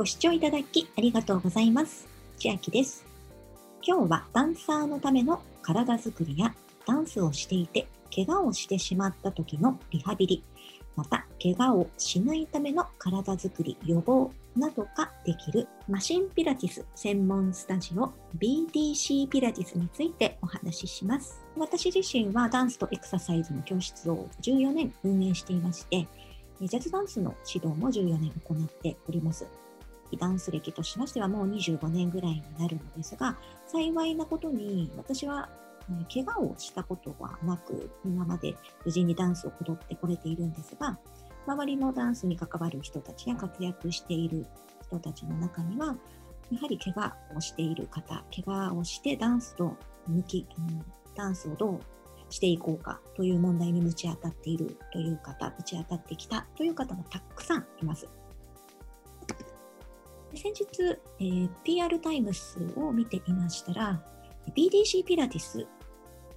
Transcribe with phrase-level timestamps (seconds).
[0.00, 2.08] ご視聴いただきありがとうございます。
[2.38, 3.04] 千秋です。
[3.82, 6.54] 今日はダンサーのための体づくりや
[6.86, 10.42] ダンスをしていて怪我をしてしまった時のリハビリ、
[10.96, 21.42] また怪我をしないための体づくり予防などができるマシンピラティス専門スタジオ BDC ピラティスについてお話しします。
[21.58, 26.08] 私自身はダンスとエクササイズの教室を14年運営していまして、
[26.58, 29.46] ジャズダンスの指導も14年行っております。
[30.16, 35.48] ダンス歴としましてはもう25年ぐらいになるのですが、幸いなことに私は
[35.98, 40.98] え怪我をしたことはなく、今まで無事にダンスを踊ってこれているんですが、
[41.46, 44.46] 周りのダンスに関わる人たちや活躍している
[44.86, 45.96] 人たちの中には、
[46.50, 50.46] やはり怪我をしている方、怪我をしてダンスと向き、
[51.14, 51.80] ダンスをどう
[52.28, 58.08] していこうかという問題にぶち当たっているという方、ぶち当たってきたという方もたくさんいます。
[60.34, 64.02] 先日、えー PR タイムスを見ていましたら、
[64.56, 65.66] BDC ピラティス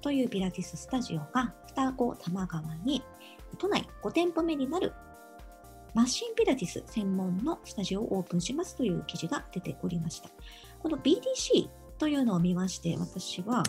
[0.00, 3.02] というピラティススタジオが双子玉川に
[3.58, 4.92] 都内5店舗目になる
[5.94, 10.30] マシンピラティス専門のスタジオをオープンしますという記事が出ておりました。
[10.80, 13.62] この BDC というのを見まして、私は、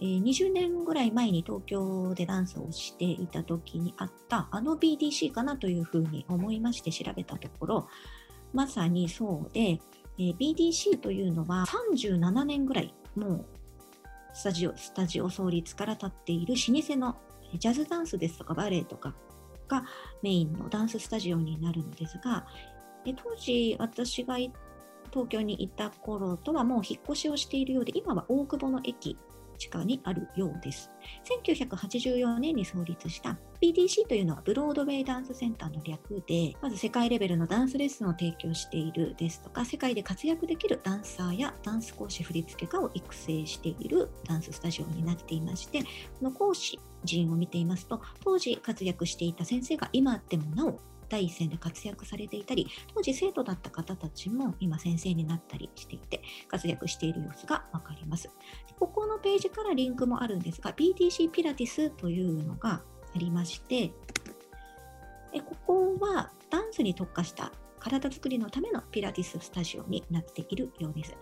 [0.00, 7.88] えー20年ぐらい前に東京でダンスをしていた時にあったあの BDC かなというふうに思いまして調べたところ、
[8.54, 13.46] まさにそうで、えー BDC というのは37年ぐらいもう
[14.32, 17.16] スタジオスタジオ創立から立っている老舗の
[17.58, 19.14] ジャズダンスですとかバレエとか
[19.68, 19.84] が
[20.22, 22.46] メインのダンススタジオになるのですが、
[23.06, 29.16] え当時私が東京にいた頃とはもう引っ越しをしているようで、今は大久保の駅
[29.54, 30.90] 地下にあるようです。
[31.42, 45.86] 1984年に創立した BDC というのはブロードウェイダンスセンターの略で、まず世界レベルのダンスレッスンを提供しているですとか、世界で活躍できるダンサーやダンス講師、振付家を育成しているダンススタジオになっていまして、こ
[46.22, 50.78] の講師陣を見ていますと、当時活躍していた先生が今でもなお
[51.08, 58.28] 第一線で活躍されていたり、当時生徒だった方たちも今先生になったりしていて、活躍している様子がわかります。
[59.24, 62.82] ページからリンクもあるんですが、BTC ピラティスというのが
[63.14, 63.90] ありまして、
[65.32, 71.16] えここはダンスに特化した体作りのためのピラティススタジオになっているようです。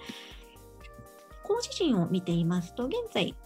[1.44, 3.36] 講師陣を見ていますと、現在、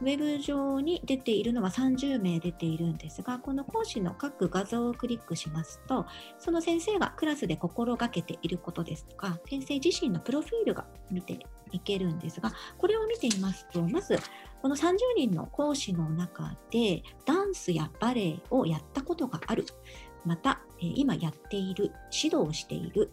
[0.00, 6.06] ウェブ上に出ているのは30名出ているんですが、この講師の各画像をクリックしますと、
[6.38, 11.38] その先生がクラスで心がけていることですとか、先生自身のプロフィールが見て
[11.72, 14.18] いけるんですが、これを見ていますと、まず、
[14.62, 19.64] この30人の講師の中で、ダンスやバレエをやったことがある、
[20.24, 23.12] また、今やっている、指導している、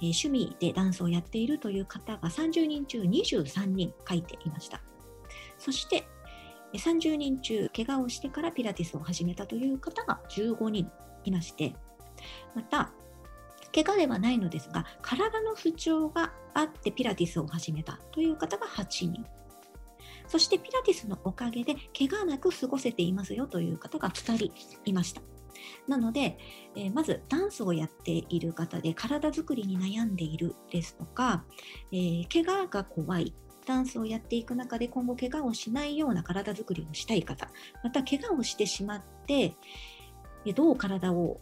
[0.00, 4.82] 趣味でダンスをやっているという方が30人中23人書いていました。
[5.58, 6.06] そして、
[6.72, 10.90] 30人中、怪我をしてからピラティスを始めたという方が15人
[11.24, 11.74] いまして、
[12.54, 12.92] また、
[13.74, 19.24] 怪我ではないのですが、体の不調があってピラティスを始めたという方が8人。
[20.28, 24.52] そしてピラティスのおかげで怪我なく過ごせていますよという方が2人
[24.84, 25.22] いました。
[25.86, 26.38] なので、
[26.74, 31.44] えまずダンスをやっている方で体作りに悩んでいるですとか、
[31.92, 33.34] えー怪我が怖い、
[33.66, 37.50] ダンスをやっていく中で今後怪我をしないような体づくりをしたい方、
[37.82, 39.54] また怪我をしてしまって、
[40.54, 41.40] どう体を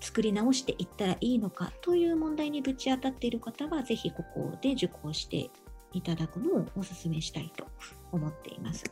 [0.00, 5.50] 作り直していったらいいのかという問題にぶち当たっている方は、是非ここで受講して
[5.92, 7.66] いただくのをお勧めしたいと
[8.12, 8.84] 思っています。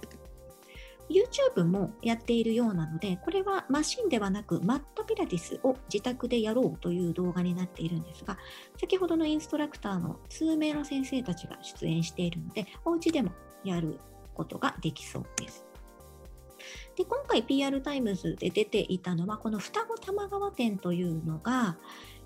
[1.08, 8.38] YouTube もやっているようなので、これはマシンではなくマットピラティスを自宅でやろうという動画になっているんですが、
[8.78, 13.30] 先ほどのインストラクターの数名の先生たちが出演しているので、お家でも
[13.64, 13.98] やる
[14.34, 15.64] ことができそうです。
[16.96, 21.76] で今回 PR タイムズで出ていたのは、この双子玉川店というのが、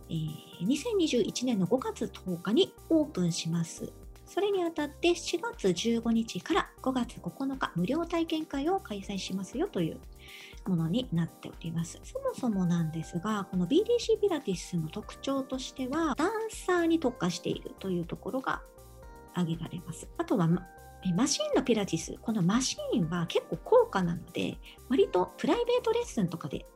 [0.08, 3.92] えー2021年の5月10日にオープンします。
[4.32, 9.98] それにあたって4月15日から5月9日無料体験会を開催しますよという
[10.68, 12.00] ものになっております。
[12.04, 18.62] そもそもなんですが、この BDC ピラティスの特徴としては、ダンサーに特化しているというところが
[19.32, 20.08] 挙げられます。
[20.16, 20.64] あとは、ま
[21.16, 26.66] マシンのピラティス、このマシンは結構高価なので、割とプライベートレッスンとかで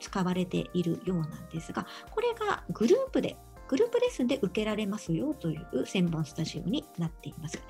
[0.00, 3.38] 使われているようなんですが、これがグループで、
[3.68, 7.62] グループレッスンで受けられますよという専門スタジオになっています。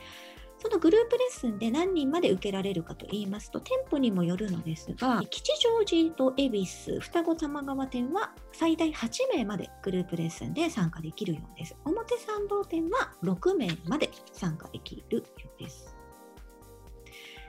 [0.63, 11.77] このグループレッスンで何人まで受けられるかと言いますと、店舗にもよるのですが、吉祥寺と恵比寿、双子玉川店は最大8名までグループレッスンで参加できるようです。
[11.85, 15.95] 表参道店は6名まで参加できるようです。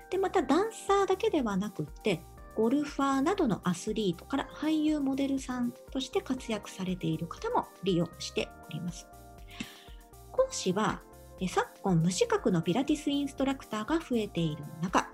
[0.10, 2.22] で、またダンサーだけではなくって、
[2.56, 9.08] ゴルファーなどのアスリートから俳優モデルさんとして活躍されている方も利用しております。
[10.32, 11.02] 講師は
[11.50, 15.05] 昨今無資格のピラティスインストラクターが増えている中、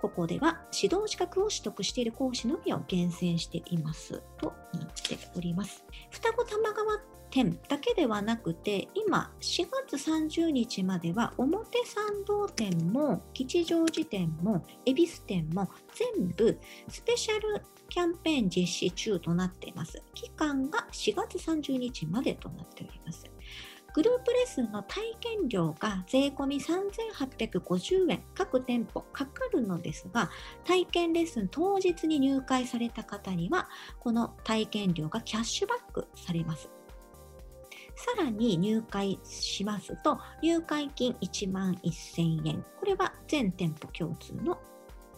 [0.00, 5.84] ここでは指導資格を取得している講師のみを厳選していますとなっております。
[6.10, 6.98] 双子玉川
[7.30, 15.68] 店だけではなくて、今4月30日までは表参道店も吉祥寺店も恵比寿店も
[16.16, 16.58] 全部
[16.88, 20.02] スペシャルキャンペーン実施中となっています。
[20.14, 23.24] 期間が4月30日までとなっております。
[23.96, 30.28] グループレッスンの体験料が税込み3850円各店舗かかるのですが
[30.66, 36.68] 体験レッスン当日に入会された方にはこの体験料がキャッシュバックされます
[37.94, 44.58] さらに入会しますと入会金1万1000円これは全店舗共通の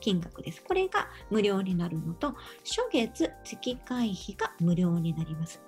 [0.01, 0.63] 金額です。
[0.63, 5.61] これが無料になるのと、初月月会費が無料になります。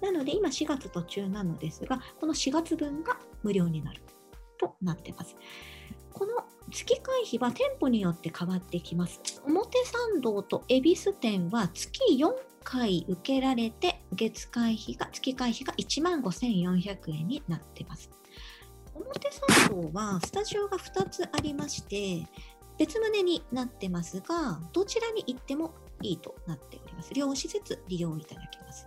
[0.00, 4.02] なので今4月途中なのですが、この4月分が無料になる
[4.58, 5.36] となってます。
[6.12, 6.32] この
[6.70, 9.20] 月会費は店舗によって変わってきます。
[9.46, 12.32] 表参道と恵比寿店は月4
[12.62, 18.10] 回受けられて月会費が月会費が1万5400円になってます。
[18.94, 22.28] 表参道はスタジオが2つありまして
[22.76, 27.12] 別棟になってますがどちらに行ってもいいとなっております。
[27.14, 28.86] 両施設利用いただけます。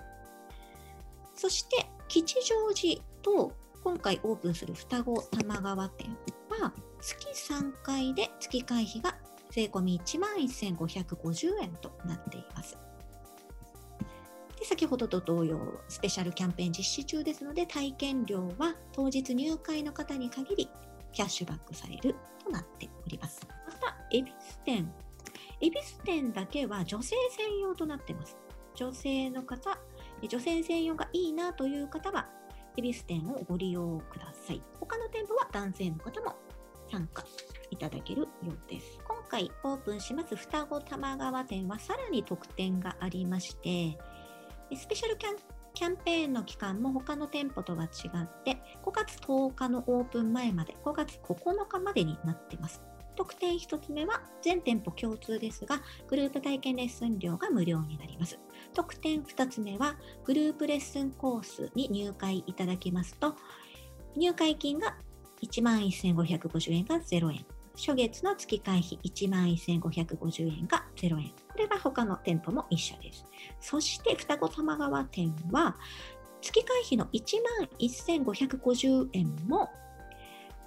[1.44, 3.51] そして吉祥寺と
[3.84, 6.07] 今回オープンする双子玉川店
[6.48, 9.18] は月3回で月会費が
[9.51, 12.78] 税込1万1550円となっています。
[14.57, 15.60] で先ほどと同様、
[15.90, 20.69] スペシャルキャンペーン実施中ですので、体験料は当日入会の方に限り
[21.12, 23.45] キャッシュバックされるとなっております。
[23.68, 24.31] また、恵比寿
[24.63, 24.94] 店。
[25.60, 28.38] 恵比寿店だけは女性専用となっています。
[28.75, 29.78] 女性の方、
[30.28, 32.30] 女性専用がいいなという方は、
[32.78, 34.62] 恵比寿店をご利用ください。
[34.80, 36.36] 他の店舗は男性の方も
[36.92, 37.24] 参加
[37.70, 39.00] いただけるようです。
[39.08, 43.98] 今回オープンします双子玉川店はさらに特典がありまして、
[44.75, 52.81] スペシャルキャンペーンの期間も他の店舗とは違って5月10日のオープン前まで5月9日までになっています。
[53.16, 58.40] 特典1つ目は全店舗共通ですがグループ体験レッスン料が無料になります。
[58.74, 63.36] 特典2つ目は、グループレッスンコースに入会いただきますと、
[64.16, 64.96] 入会金が
[65.42, 67.46] 11,550円が0円。
[67.75, 71.31] 初月の月会費11,550円が0円。
[71.52, 73.25] これは他の店舗も一緒です。
[73.60, 75.76] そして双子玉川店は
[76.42, 79.72] 月会費の11,550円も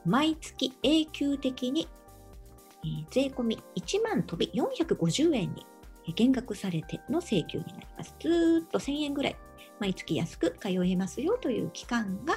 [0.05, 1.89] 毎月永久的に
[3.11, 5.67] 税込み1万飛び450円に
[6.15, 8.15] 減額されての請求になります。
[8.21, 9.37] ずっと1000円ぐらい
[9.81, 12.35] 毎月安く通えますよという期間が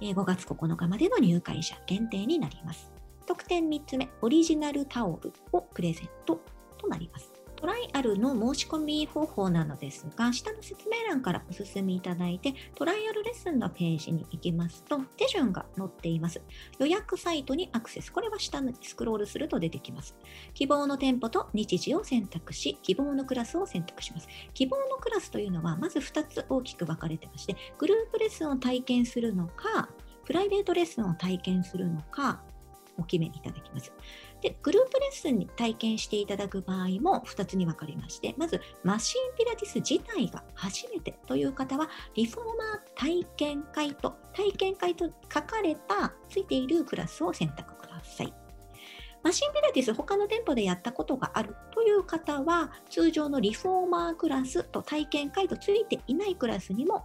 [0.00, 2.92] 5月9日までの入会者限定になります。
[3.26, 6.40] 特典3つ目、オリジナルタオルをプレゼント
[6.78, 7.29] となります。
[7.60, 16.40] トライアルの申し込み方法なのですが、下の説明欄からお進みいただいて、トライアルレッスンのページに行きますと、手順が載っています。
[16.78, 18.10] 予約サイトにアクセス。
[18.10, 20.16] これは下にスクロールすると出てきます。
[20.54, 24.28] 希望の店舗と日時を選択し、希望のクラスを選択します。
[24.54, 29.90] 希望のクラスというのは、まず2つ大きく分かれてまして、グループレッスンを体験するのか、
[30.24, 32.42] プライベートレッスンを体験するのか、
[32.96, 33.92] お決めいただきます。
[34.40, 48.34] で、グループレッスンに体験していただく場合も2つに分かれまして、まずマシンピラティス自体が初めてという方は、リフォーマー体験会と体験会と書かれたついているクラスを選択ください。
[49.22, 57.04] マシンピラティス他の店舗でやったことがあるという方は、通常のリフォーマークラスと体験会とついていないクラスにも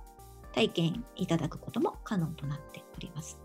[0.53, 3.44] 体験いただくことも可能となっております。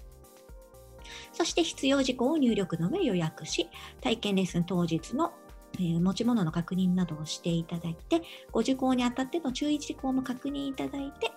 [1.32, 3.68] そして必要事項を入力の上予約し、
[4.00, 5.32] 体験レッスン当日の
[5.78, 11.30] 持ち物の確認などをしていただいて、ご受講にあたっての注意事項も確認いただいて、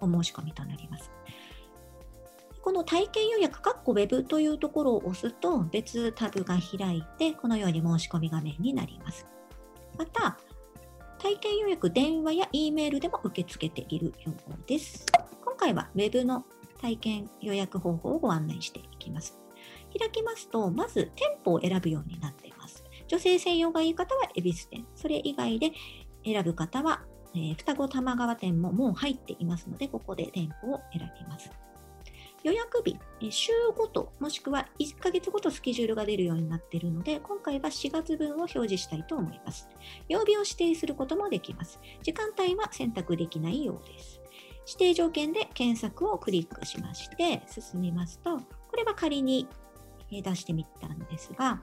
[0.00, 1.10] お申し込みとなります。
[2.60, 9.26] この体験予約、カッコ Web というところを押すと別タブが開いて、このように申し込み画面になります。
[9.98, 10.38] また、
[11.18, 15.04] 体験予約、電話や E メールでも受け付けているようです。
[15.44, 16.44] 今回は Web の
[16.82, 19.38] 体験予約方法をご案内していきます。
[19.96, 22.84] 開きますと、まず店舗を選ぶようになっています。
[23.06, 25.72] 女性専用がいい方は恵比寿店、それ以外で
[26.24, 27.02] 選ぶ方は、
[27.34, 31.50] えー双子玉川店ももう入っていますので、ここで店舗を選びます。
[32.42, 39.68] 予約日、え週ごと、もしくは1ヶ月ごとスケジュールが出るようになっているので、今回は4月分を表示したいと思います。
[40.08, 41.78] 曜日を指定することもできます。
[42.02, 44.20] 時間帯は選択できないようです。
[44.66, 49.48] 指定条件で検索をクリックしまして進みますと、これは仮に
[50.10, 51.62] 出してみたんですが、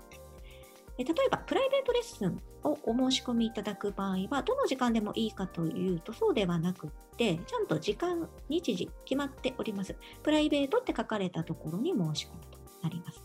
[0.98, 9.96] 例えばプライベートレッスンをお申し込みいただく場合は、どの時間でもいいかというと、そうではなくって、ちゃんと時間、日時決まっております。
[10.24, 13.24] プライベートって書かれたところに申し込むとなります。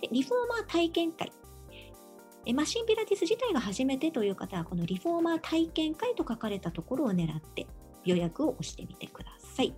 [0.00, 1.32] でリフォーマー体験会。
[2.54, 7.66] マシンピラティス自体が初めてという方は、このリフォーマー体験会と書かれたところを狙って
[8.06, 9.74] 予約を押してみてください。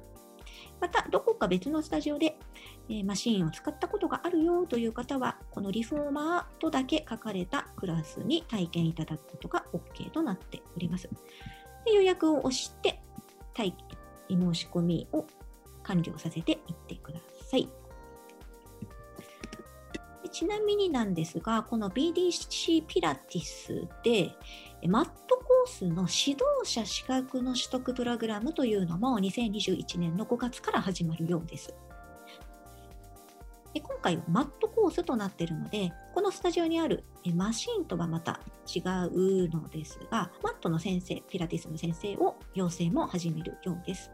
[0.81, 2.39] また、どこか別のスタジオで、
[2.89, 11.09] えーマシンを使ったことがあるよという方は、このリフォーマーとだけ書かれたクラスに体験いただくことが OK となっております。
[11.85, 13.01] で予約を押して、
[13.55, 13.75] 体
[14.29, 15.27] 申し込みを
[15.83, 17.21] 完了させていってくだ
[17.51, 17.69] さい。
[20.31, 24.31] ちなみになんですが、この BDC ピラティスで、
[24.87, 31.75] マットコースの指導者資格の取得プログラムというのも2021年の5月から始まるようです。
[33.75, 37.05] で今回はマットコースとなっているので、このスタジオにある
[37.35, 38.41] マシンとはまた
[38.73, 44.11] 違うのですが、マットの先生、ピラティスの先生を養成も始めるようです。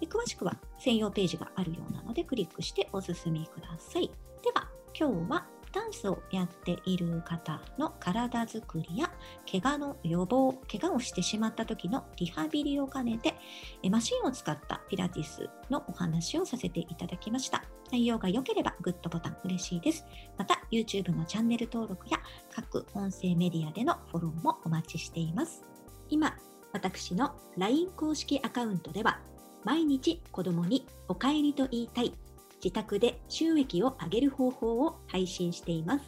[0.00, 4.08] で詳しくは専用ページがあるようなので、クリックしてお進みください。
[4.42, 9.10] では、今日はダンスをやっている方の体づくりや
[9.50, 13.34] 怪我の予防、怪我をしてしまった時のリハビリを兼ねて、
[13.82, 17.64] えマシンを使ったピラティスのお話をさせていただきました。
[17.92, 20.04] 内容が良ければグッドボタン嬉しいです。
[20.38, 22.18] また YouTube のチャンネル登録や
[22.54, 25.62] 各音声メディアでのフォローもお待ちしています。
[26.08, 26.36] 今、
[26.72, 29.20] 私の LINE 公式アカウントでは
[29.64, 32.14] 毎日子供にお帰りと言いたい
[32.62, 36.04] 自宅で収益を上げる方法を配信しています。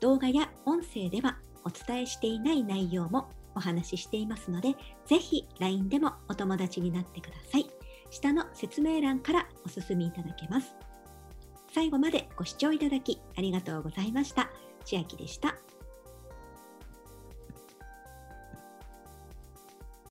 [0.00, 4.74] 動画や音声ではお伝えしていない内容もお話ししていますので、
[5.06, 7.66] ぜひ LINE でもお友達になってください。
[8.10, 10.74] 下の説明欄からお進みいただけます。
[11.72, 14.50] 最後までご視聴いただきありがとうございました。
[14.84, 15.56] 千秋でした。